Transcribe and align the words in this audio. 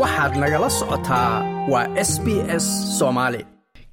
waxaad 0.00 0.32
nagala 0.42 0.68
socotaa 0.78 1.32
waa 1.72 1.86
s 2.08 2.12
b 2.24 2.26
s 2.62 2.66
soomaali 2.98 3.40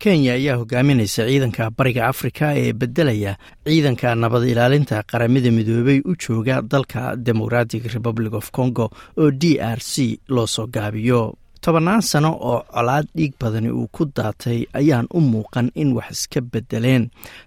kenya 0.02 0.34
ayaa 0.34 0.56
hogaaminaysa 0.62 1.24
ciidanka 1.30 1.64
bariga 1.78 2.08
afrika 2.12 2.46
ee 2.62 2.74
beddelaya 2.74 3.34
ciidanka 3.66 4.16
nabad 4.16 4.44
ilaalinta 4.52 5.04
qaramada 5.12 5.52
midoobey 5.58 6.00
u 6.10 6.16
jooga 6.24 6.62
dalka 6.62 7.16
democratic 7.16 7.84
republic 7.96 8.34
of 8.34 8.52
congo 8.52 8.86
oo 9.22 9.32
d 9.32 9.44
r 9.60 9.80
c 9.92 10.20
loo 10.28 10.48
soo 10.48 10.68
gaabiyo. 10.68 11.22
Tobannaan 11.62 12.02
sano 12.02 12.32
oo 12.34 12.60
colaad 12.74 13.06
dhiig 13.16 13.34
badani 13.42 13.70
uu 13.70 13.88
ku 13.96 14.04
daatay 14.16 14.66
ayaan 14.74 15.06
u 15.14 15.20
muuqan 15.22 15.70
in 15.76 15.94
wax 15.94 16.10
iska 16.12 16.42
beddeleen. 16.42 17.04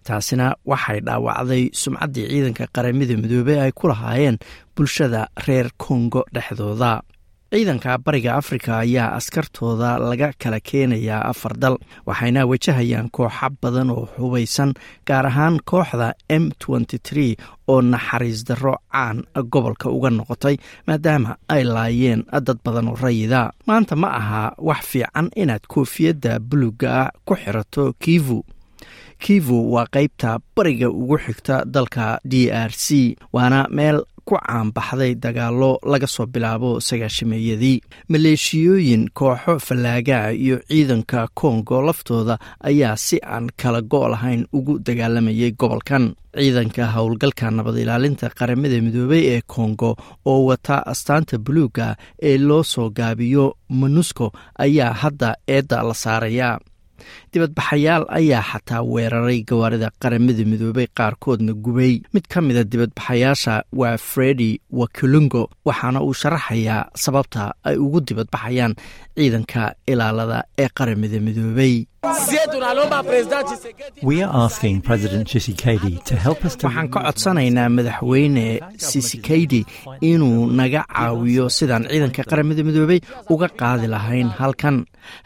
Taasina 0.07 0.55
waxay 0.71 1.00
dhaawacday 1.07 1.64
sumcaddii 1.80 2.29
ciidanka 2.30 2.64
qaramada 2.75 3.14
midoobey 3.23 3.59
ay 3.61 3.73
ku 3.79 3.89
lahaayeen 3.91 4.39
bulshada 4.77 5.27
reer 5.46 5.68
kongo 5.77 6.23
dhexdooda 6.34 7.02
ciidanka 7.55 7.98
bariga 7.98 8.34
afrika 8.34 8.79
ayaa 8.82 9.14
askartooda 9.18 9.98
laga 9.98 10.32
kala 10.42 10.59
keenayaa 10.60 11.23
afar 11.30 11.55
dal 11.62 11.77
waxayna 12.06 12.42
wajahayaan 12.51 13.09
kooxa 13.15 13.46
badan 13.62 13.91
oo 13.95 14.09
hubaysan 14.19 14.74
gaar 15.06 15.27
ahaan 15.30 15.60
kooxda 15.70 16.09
m 16.29 16.51
oo 17.70 17.79
naxariis 17.82 18.43
darro 18.48 18.74
caan 18.93 19.23
gobolka 19.52 19.87
uga 19.96 20.10
noqotay 20.10 20.56
maadaama 20.87 21.37
ay 21.48 21.62
laayeen 21.65 22.24
dad 22.46 22.59
badan 22.65 22.88
oo 22.91 22.96
rayida. 22.98 23.52
Maanta 23.66 23.95
ma 23.96 24.09
aha 24.21 24.43
wax 24.59 24.82
fiican 24.91 25.30
inaad 25.37 25.62
koofiyadda 25.68 26.38
buluga 26.41 26.88
ah 27.02 27.10
ku 27.24 27.34
xirato 27.38 27.95
kivu. 28.02 28.43
Kivu 29.18 29.73
waa 29.73 29.87
qaybta 29.87 30.38
bariga 30.57 30.91
ugu 30.91 31.16
xigta 31.24 31.62
dalka 31.65 32.18
d 32.24 32.51
r 32.51 32.73
c 32.74 33.16
waana 33.32 33.68
meel 33.71 34.02
ku 34.28 34.34
caanbaxday 34.46 35.12
dagaallo 35.24 35.70
laga 35.92 36.06
soo 36.14 36.27
bilaabo 36.34 36.70
sagaashameeyadii 36.88 37.77
maleeshiyooyin 38.12 39.05
kooxo 39.19 39.59
fallaagaa 39.66 40.30
iyo 40.45 40.56
ciidanka 40.69 41.28
kongo 41.41 41.82
laftooda 41.87 42.38
ayaa 42.71 42.96
si 42.96 43.16
aan 43.34 43.46
kala 43.62 43.80
go' 43.82 44.09
lahayn 44.12 44.46
ugu 44.52 44.79
dagaalamayay 44.87 45.51
gobolkan. 45.60 46.04
Ciidanka 46.38 46.84
howlgalka 46.95 47.51
nabad 47.51 47.76
ilaalinta 47.82 48.26
qaramada 48.38 48.80
midoobey 48.87 49.23
ee 49.34 49.40
kongo 49.54 49.90
oo 50.30 50.40
wata 50.49 50.77
astaanta 50.93 51.38
buluuga 51.38 51.87
ee 52.29 52.38
loo 52.49 52.62
soo 52.73 52.88
gaabiyo 52.99 53.45
monusco 53.68 54.27
ayaa 54.65 54.93
hadda 55.02 55.29
eedda 55.54 55.82
la 55.88 55.95
saarayaa 56.04 56.59
dibadbaxayaal 57.33 58.05
ayaa 58.19 58.43
xataa 58.51 58.83
weeraray 58.93 59.38
gawaarida 59.51 59.88
qaramada 60.02 60.45
midoobey 60.51 60.87
qaarkoodna 60.99 61.52
gubay. 61.65 61.95
Mid 62.15 62.24
ka 62.33 62.41
mida 62.41 62.63
dibadbaxayaasha 62.65 63.55
waa 63.80 63.96
fredi 64.11 64.50
wakulungo 64.81 65.43
waxaana 65.69 65.99
uu 66.06 66.15
sharaxayaa 66.21 66.81
sababta 67.05 67.43
ay 67.69 67.77
ugu 67.84 68.00
dibadbaxayaan 68.09 68.72
ciidanka 69.16 69.62
ilaalada 69.93 70.38
ee 70.62 70.69
qaramada 70.78 71.19
midoobey 71.27 71.75
waxaan 75.55 76.89
ka 76.91 77.00
codsanaynaa 77.06 77.69
madaxweyne 77.77 78.47
sisikeydi 78.77 79.61
inuu 80.11 80.47
naga 80.59 80.83
caawiyo 80.94 81.49
sidaan 81.56 81.84
ciidanka 81.91 82.22
qaramada 82.31 82.62
midoobey 82.69 83.00
uga 83.33 83.49
qaadi 83.61 83.87
lahayn 83.94 84.28
halkan. 84.39 84.77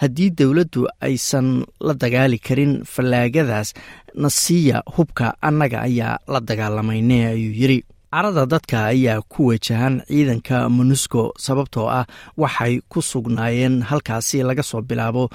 Haddii 0.03 0.31
dowladdu 0.39 0.81
aysan 1.01 1.48
la 1.86 1.94
dagaali 2.02 2.38
karin 2.47 2.72
fallaagadaas 2.92 3.69
nasiya 4.14 4.83
hubka 4.97 5.27
annaga 5.48 5.78
ayaa 5.88 6.19
la 6.33 6.41
dagaalamayne 6.41 7.19
ayuu 7.34 7.55
yidhi. 7.61 7.80
Carada 8.14 8.47
dadka 8.52 8.78
ayaa 8.92 9.20
ku 9.33 9.41
wajahan 9.52 9.94
ciidanka 10.08 10.56
monusco 10.77 11.22
sababtoo 11.44 11.89
ah 11.98 12.06
waxay 12.42 12.74
ku 12.92 12.98
sugnaayeen 13.11 13.83
halkaasi 13.89 14.39
laga 14.48 14.62
soo 14.70 14.80
bilaabo 14.89 15.28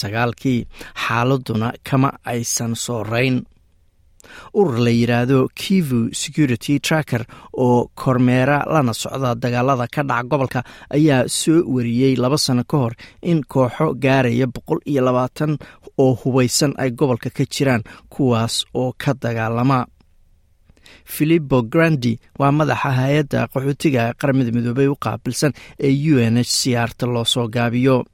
sagaalkii 0.00 0.60
xaaladuna 1.04 1.68
kama 1.88 2.10
aysan 2.32 2.72
soorayn 2.84 3.36
urur 4.58 4.78
la 4.86 4.90
yidhaahdo 4.90 5.38
kivu 5.60 6.00
security 6.22 6.78
tracker 6.86 7.22
oo 7.64 7.90
kormeera 7.94 8.58
lana 8.72 8.92
socda 9.02 9.34
dagaalada 9.42 9.86
ka 9.94 10.02
dhaca 10.10 10.28
gobolka 10.30 10.60
ayaa 10.96 11.28
soo 11.28 11.62
wariyey 11.74 12.14
laba 12.22 12.38
sano 12.38 12.62
ka 12.70 12.76
hor 12.82 12.94
in 13.22 13.40
kooxo 13.52 13.94
gaaraya 14.04 14.46
boqol 14.54 14.80
iyo 14.90 15.00
labaatan 15.08 15.52
oo 16.02 16.12
hubaysan 16.20 16.72
ay 16.82 16.90
gobolka 16.98 17.30
ka 17.36 17.44
jiraan 17.54 17.82
kuwaas 18.12 18.64
oo 18.74 18.92
ka 19.02 19.12
dagaalama. 19.22 19.86
Filipo 21.04 21.62
grandi 21.72 22.12
waa 22.38 22.52
madaxa 22.52 22.90
hay'adda 22.98 23.40
qaxootiga 23.52 24.02
qaramada 24.20 24.50
midoobey 24.56 24.88
u 24.88 24.96
qaabilsan 25.04 25.52
ee 25.86 25.92
u 26.12 26.16
n 26.20 26.36
h 26.40 26.48
c 26.58 26.76
r 26.76 26.90
ta 26.98 27.06
loo 27.06 27.24
soo 27.24 27.48
gaabiyo 27.48 28.04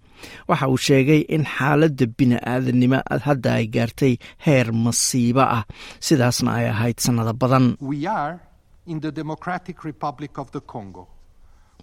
waxa 0.48 0.66
uu 0.72 0.78
sheegay 0.86 1.20
in 1.34 1.44
xaaladda 1.54 2.06
bini-aadanimo 2.16 2.98
hadda 3.26 3.50
ay 3.58 3.66
gaartay 3.75 4.14
heer 4.44 4.69
masiibo 4.84 5.41
ah. 5.58 5.64
Sidaasna 6.06 6.50
ay 6.58 6.66
ahayd 6.72 6.98
sannado 7.04 7.32
badan. 7.42 7.66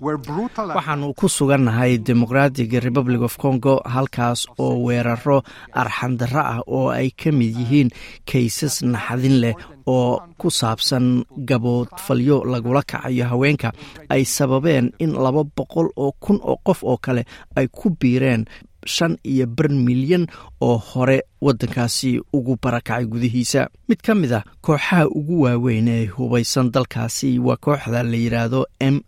Waxaanu 0.01 1.13
ku 1.13 1.27
sugannahay 1.29 1.97
democratic 2.01 2.71
republic 2.87 3.21
of 3.21 3.37
congo 3.37 3.81
halkaas 3.85 4.47
oo 4.57 4.81
weeraro 4.87 5.37
arxandarro 5.81 6.41
ah 6.53 6.59
oo 6.65 6.89
ay 6.89 7.11
ka 7.13 7.29
mid 7.31 7.53
yihiin 7.59 7.89
kaysas 8.25 8.81
naxadin 8.81 9.35
leh 9.43 9.53
oo 9.87 10.21
ku 10.37 10.47
saabsan 10.51 11.23
gaboodfalyo 11.49 12.43
lagula 12.45 12.81
kacayo 12.83 13.25
haweenka 13.31 13.69
ay 14.09 14.23
sababeen 14.25 14.91
in 14.99 15.11
laba 15.13 15.43
boqol 15.43 15.87
oo 15.95 16.11
kun 16.23 16.39
oo 16.43 16.57
qof 16.65 16.83
oo 16.83 16.97
kale 16.97 17.23
ay 17.55 17.67
ku 17.67 17.89
biireen 17.99 18.45
shan 18.85 19.17
iyo 19.23 19.45
bar 19.47 19.69
milyan 19.69 20.25
oo 20.61 20.77
hore 20.77 21.19
waddankaasi 21.41 22.21
ugu 22.33 22.57
barakacay 22.63 23.05
gudihiisa. 23.05 23.69
Mid 23.89 24.01
ka 24.01 24.15
mid 24.15 24.31
a 24.33 24.43
kooxaha 24.61 25.07
ugu 25.09 25.41
waaweyn 25.41 25.87
ee 25.87 26.05
hubaysan 26.05 26.71
dalkaasi 26.71 27.39
waa 27.39 27.55
kooxda 27.57 28.03
la 28.03 28.17
yidhaahdo 28.17 28.65
m 28.79 28.99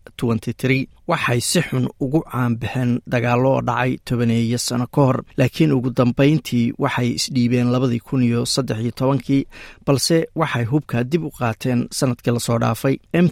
waxay 1.07 1.41
si 1.41 1.59
xun 1.61 1.85
ugu 1.99 2.19
caanbaxeen 2.31 2.91
dagaallo 3.11 3.49
oo 3.53 3.61
dhacay 3.61 3.97
tobaneeyo 4.07 4.57
sano 4.57 4.87
ka 4.87 5.01
hor 5.01 5.17
laakiin 5.37 5.71
ugu 5.75 5.89
dambayntii 5.97 6.73
waxay 6.79 7.09
isdhiibeen 7.19 7.67
labadii 7.71 7.99
kun 7.99 8.23
iyo 8.23 8.45
saddex 8.45 8.79
iyo 8.81 8.91
tobankii 8.91 9.43
balse 9.85 10.27
waxay 10.35 10.63
hubka 10.71 11.03
dib 11.03 11.23
u 11.25 11.31
qaateen 11.31 11.87
sannadkii 11.91 12.31
la 12.33 12.39
soo 12.39 12.57
dhaafay. 12.59 12.95
M 13.13 13.27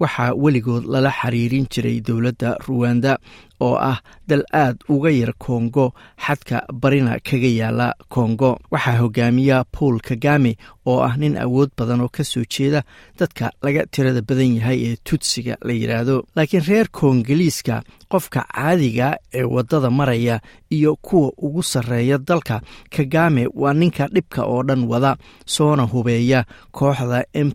waxaa 0.00 0.34
weligood 0.34 0.84
lala 0.86 1.10
xiriirin 1.10 1.66
jiray 1.72 2.00
dowladda 2.00 2.56
ruwanda 2.68 3.18
oo 3.60 3.74
ah 3.74 3.98
dal 4.28 4.44
aad 4.52 4.76
uga 4.88 5.10
yar 5.10 5.32
kongo 5.38 5.92
xadka 6.26 6.62
barina 6.72 7.18
kaga 7.18 7.48
yaalla 7.58 7.94
kongo. 8.08 8.58
Waxaa 8.70 8.98
hogaamiya 8.98 9.64
paul 9.64 10.00
kagame 10.00 10.56
oo 10.86 11.00
ah 11.02 11.16
nin 11.16 11.36
awood 11.38 11.70
badan 11.78 12.00
oo 12.00 12.08
ka 12.08 12.24
soo 12.24 12.44
jeeda 12.48 12.82
dadka 13.18 13.50
laga 13.62 13.86
tirada 13.90 14.22
badan 14.22 14.56
yahay 14.56 14.78
ee 14.86 14.96
tudsiga 15.04 15.56
la 15.62 15.72
yidhaahdo 15.72 16.24
laakiin 16.36 16.64
reer 16.68 16.88
koongaliiska 16.90 17.82
qofka 18.08 18.46
caadiga 18.54 19.16
ee 19.34 19.42
waddada 19.44 19.90
maraya 19.90 20.40
iyo 20.70 20.96
kuwa 20.96 21.32
ugu 21.36 21.62
sarreeya 21.62 22.18
dalka 22.18 22.60
kagame 22.90 23.48
waa 23.54 23.72
ninka 23.74 24.08
dhibka 24.08 24.42
oo 24.44 24.62
dhan 24.62 24.84
wada 24.88 25.16
soona 25.46 25.82
hubeeya 25.82 26.44
kooxda 26.72 27.24
m 27.34 27.50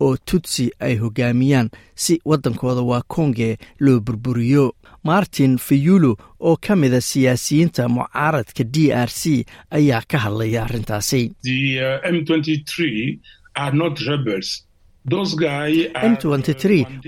oo 0.00 0.16
tutsi 0.16 0.70
ay 0.80 0.96
hogaamiyaan 0.96 1.70
si 1.94 2.20
waddankooda 2.24 2.80
waa 2.82 3.02
konge 3.08 3.56
loo 3.80 4.00
burburiyo. 4.00 4.72
Martin 5.04 5.58
fayulo 5.58 6.16
oo 6.40 6.56
ka 6.56 6.76
mida 6.76 7.00
siyaasiyiinta 7.00 7.88
mucaaradka 7.88 8.64
d 8.64 8.90
r 8.92 9.08
c 9.10 9.44
ayaa 9.70 10.02
ka 10.08 10.18
hadlaya 10.18 10.64
arrintaasi. 10.64 11.32
M 12.12 12.16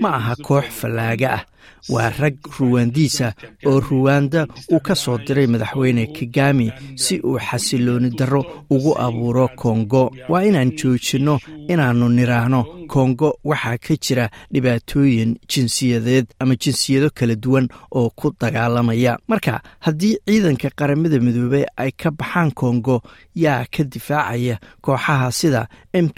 ma 0.01 0.09
aha 0.15 0.35
koox 0.35 0.65
fallaaga 0.79 1.29
ah. 1.37 1.45
Waa 1.89 2.09
rag 2.19 2.35
ruwaandiisa 2.59 3.33
oo 3.65 3.79
ruwanda 3.79 4.47
uu 4.71 4.79
ka 4.79 4.95
soo 4.95 5.17
diray 5.17 5.47
madaxweyne 5.47 6.07
kagami 6.07 6.71
si 6.95 7.19
uu 7.23 7.39
xasilooni 7.39 8.09
darro 8.19 8.41
ugu 8.69 8.91
abuuro 9.05 9.47
kongo 9.55 10.11
waa 10.29 10.43
inaan 10.43 10.71
joojinno 10.75 11.39
inaannu 11.71 12.09
nidhaahno 12.09 12.61
kongo 12.87 13.39
waxaa 13.43 13.77
ka 13.77 13.95
jira 13.95 14.29
dhibaatooyin 14.53 15.37
jinsiyadeed 15.47 16.25
ama 16.39 16.55
jinsiyado 16.55 17.09
kala 17.15 17.35
duwan 17.35 17.67
oo 17.91 18.09
ku 18.09 18.33
dagaalamaya. 18.41 19.17
Marka 19.27 19.61
haddii 19.79 20.17
ciidanka 20.27 20.69
qaramada 20.75 21.19
midoobey 21.19 21.65
ay 21.77 21.91
ka 21.91 22.11
baxaan 22.11 22.51
kongo 22.51 23.01
yaa 23.35 23.63
ka 23.71 23.83
difaacaya 23.83 24.59
kooxaha 24.81 25.31
sida 25.31 25.67
m 25.93 26.09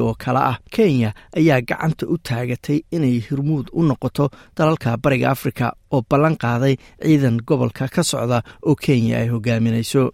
oo 0.00 0.14
kale 0.14 0.38
ah. 0.38 0.58
Kenya 0.70 1.09
ayaa 1.36 1.60
gacanta 1.68 2.06
u 2.06 2.16
taagatay 2.18 2.78
inay 2.90 3.20
hirmuud 3.26 3.66
u 3.72 3.82
noqoto 3.82 4.30
dalalka 4.56 4.96
bariga 4.96 5.30
afrika 5.30 5.66
oo 5.92 6.02
ballan 6.10 6.36
qaaday 6.36 6.74
ciidan 7.02 7.36
gobolka 7.48 7.88
ka 7.94 8.02
socda 8.02 8.42
oo 8.68 8.74
kenya 8.74 9.18
ay 9.18 9.28
hogaaminayso. 9.28 10.12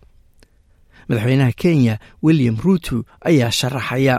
Madaxweynaha 1.08 1.52
kenya 1.62 1.94
william 2.22 2.56
ruuto 2.64 3.04
ayaa 3.24 3.50
sharaxaya 3.50 4.14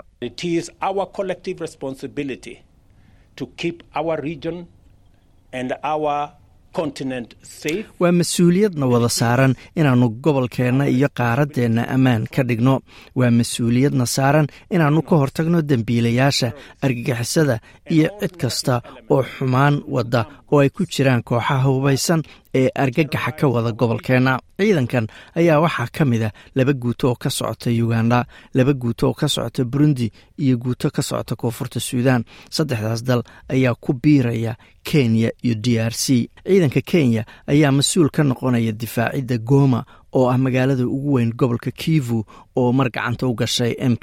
Waa 8.02 8.12
mas'uuliyadna 8.20 8.86
wada 8.94 9.10
saaran 9.10 9.54
inaannu 9.80 10.08
gobolkeenna 10.26 10.86
iyo 10.96 11.08
qaaraddeenna 11.20 11.84
ammaan 11.96 12.24
ka 12.36 12.44
dhigno. 12.50 12.76
Waa 13.20 13.32
mas'uuliyadna 13.40 14.06
saaran 14.06 14.48
inaannu 14.76 15.02
ka 15.10 15.16
hortagno 15.22 15.60
dembiilayaasha 15.70 16.50
argagixisada 16.86 17.56
iyo 17.96 18.10
cid 18.20 18.34
kasta 18.42 18.76
oo 19.10 19.24
xumaan 19.24 19.76
wadda 19.96 20.22
oo 20.52 20.60
ay 20.64 20.70
ku 20.70 20.84
jiraan 20.94 21.24
kooxaha 21.30 21.64
hubaysan 21.68 22.22
ee 22.58 22.70
argagaxa 22.84 23.32
ka 23.40 23.46
wada 23.54 23.72
gobolkeenna 23.80 24.34
ciidankan 24.60 25.06
ayaa 25.40 25.60
waxaa 25.66 25.88
ka 25.98 26.04
mid 26.06 26.24
a 26.24 26.30
laba 26.56 26.74
guuto 26.74 27.10
oo 27.12 27.16
ka 27.24 27.30
socota 27.30 27.70
uganda 27.86 28.26
laba 28.58 28.74
guuto 28.74 29.04
oo 29.10 29.14
ka 29.14 29.28
socota 29.28 29.66
burundi 29.66 30.12
iyo 30.44 30.58
guuto 30.58 30.90
ka 30.96 31.02
socota 31.02 31.36
koonfurta 31.36 31.80
suudan 31.80 32.22
saddexdaas 32.50 33.02
dal 33.04 33.22
ayaa 33.50 33.76
ku 33.84 33.94
biiraya 33.94 34.56
kenya 34.84 35.30
iyo 35.44 35.56
d 35.56 35.68
r 35.80 35.94
c. 35.94 36.30
Ciidanka 36.48 36.82
kenya 36.82 37.26
ayaa 37.48 37.72
mas'uul 37.72 38.10
ka 38.10 38.24
noqonaya 38.24 38.72
difaacidda 38.72 39.38
goma 39.38 39.84
oo 40.18 40.26
ah 40.34 40.38
magaalada 40.46 40.84
ugu 40.96 41.10
weyn 41.16 41.32
gobolka 41.40 41.72
kivu 41.82 42.20
oo 42.62 42.72
mar 42.78 42.88
gacanta 42.96 43.28
u 43.28 43.34
gashay 43.42 43.74
m 43.92 43.94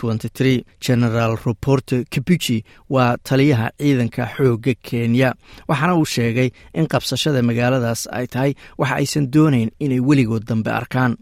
genaraal 0.85 1.35
roporte 1.47 1.97
kibuji 2.13 2.59
waa 2.95 3.17
taliyaha 3.29 3.67
ciidanka 3.79 4.23
xoogga 4.37 4.75
kenya. 4.87 5.31
Waxaana 5.69 5.95
uu 6.01 6.05
sheegay 6.15 6.49
in 6.79 6.87
qabsashada 6.93 7.41
magaaladaas 7.49 8.03
ay 8.19 8.27
tahay 8.27 8.53
waxa 8.81 8.95
aysan 9.01 9.27
doonayn 9.35 9.71
inay 9.85 10.01
weligood 10.09 10.45
dambe 10.51 10.71
arkaan 10.81 11.13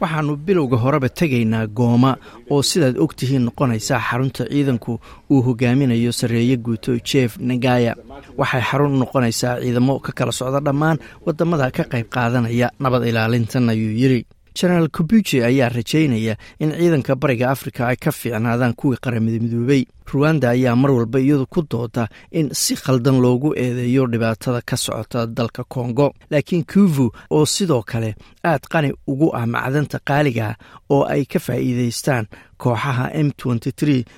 waxaannu 0.00 0.36
bilowga 0.46 0.76
horeba 0.84 1.08
tegaynaa 1.20 1.66
gooma 1.78 2.10
oo 2.50 2.62
sidaad 2.70 2.96
og 3.02 3.12
tihiin 3.18 3.44
noqonaysaa 3.48 4.00
xarunta 4.08 4.44
ciidanku 4.52 4.92
uu 5.32 5.40
hogaaminayo 5.46 6.12
sarreeye 6.12 6.56
guuto 6.56 6.92
jeef 7.08 7.32
nagaya. 7.38 7.92
Waxay 8.40 8.62
xarun 8.68 8.94
u 8.94 8.98
noqonaysaa 9.02 9.60
ciidamo 9.62 9.94
ka 10.04 10.12
kala 10.18 10.32
socda 10.38 10.60
dhammaan 10.66 10.98
waddamada 11.26 11.70
ka 11.76 11.82
qayb 11.92 12.06
qaadanaya 12.14 12.68
nabad 12.82 13.02
ilaalintan 13.10 13.68
ayuu 13.72 13.92
yidhi 14.00 14.20
jenaraal 14.54 14.88
kubuji 14.88 15.42
ayaa 15.44 15.68
rajaynaya 15.68 16.36
in 16.58 16.70
ciidanka 16.72 17.14
bariga 17.16 17.50
afrika 17.50 17.88
ay 17.88 17.96
ka 17.96 18.10
fiicnaadaan 18.12 18.74
kuwii 18.74 18.96
qaramada 19.04 19.38
midoobey 19.44 19.84
ruwanda 20.12 20.50
ayaa 20.50 20.76
mar 20.76 20.90
walba 20.90 21.18
iyadu 21.20 21.46
ku 21.46 21.62
dooda 21.70 22.08
in 22.30 22.48
si 22.52 22.74
khaldan 22.76 23.20
loogu 23.20 23.54
eedeeyo 23.56 24.06
dhibaatada 24.06 24.60
ka 24.60 24.76
socota 24.76 25.26
dalka 25.26 25.64
kongo 25.64 26.14
laakiin 26.30 26.64
kuvu 26.64 27.10
oo 27.30 27.46
sidoo 27.46 27.82
kale 27.82 28.14
aad 28.44 28.60
qani 28.72 28.92
ugu 29.06 29.28
ah 29.36 29.46
macdanta 29.46 29.98
qaaliga 30.08 30.54
oo 30.90 31.04
ay 31.14 31.24
ka 31.24 31.38
faa'iidaystaan 31.38 32.26
kooxaha 32.58 33.10
m 33.14 33.30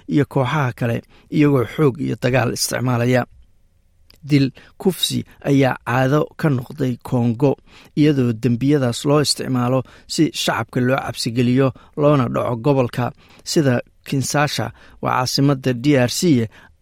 iyo 0.08 0.24
kooxaha 0.28 0.72
kale 0.72 1.02
iyagoo 1.30 1.64
xoog 1.76 2.00
iyo 2.00 2.16
dagaal 2.22 2.52
isticmaalaya 2.52 3.26
dil 4.30 4.46
kufsi 4.80 5.18
ayaa 5.50 5.76
caado 5.86 6.20
ka 6.40 6.48
noqday 6.56 6.96
kongo 7.08 7.52
iyadoo 8.00 8.32
dembiyadaas 8.42 9.04
loo 9.08 9.20
isticmaalo 9.26 9.80
si 10.14 10.24
shacabka 10.42 10.80
loo 10.80 10.98
cabsigeliyo 11.04 11.68
loona 12.00 12.24
dhaco 12.34 12.56
gobolka. 12.64 13.12
Sida 13.50 13.74
kinsasha 14.08 14.66
waa 15.02 15.12
caasimada 15.18 15.72
d 15.72 15.86
r 16.08 16.10
c 16.18 16.20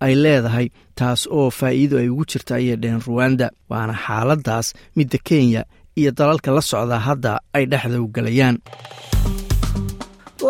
ay 0.04 0.14
leedahay 0.22 0.66
taas 0.98 1.20
oo 1.30 1.50
faa'iido 1.58 1.96
ay 2.02 2.08
ugu 2.12 2.24
jirta 2.30 2.54
ayay 2.58 2.76
dheheen 2.82 3.02
ruwanda 3.06 3.46
waana 3.70 3.94
xaaladaas 4.04 4.66
midda 4.96 5.18
kenya 5.28 5.62
iyo 6.00 6.10
dalalka 6.18 6.50
la 6.56 6.62
socda 6.70 6.98
hadda 7.06 7.32
ay 7.56 7.64
dhexda 7.70 7.98
u 8.02 8.08
gelayaan 8.14 8.56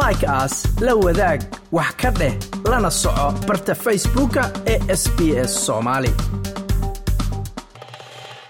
like 0.00 0.24
aas 0.26 0.54
la 0.80 0.94
wadaag 1.04 1.40
wax 1.76 1.92
ka 2.00 2.10
dheh 2.20 2.34
lana 2.70 2.90
soco 2.90 3.26
barta 3.48 3.74
facebooka 3.84 4.42
ee 4.72 4.78
sb 5.02 5.18
s 5.50 5.52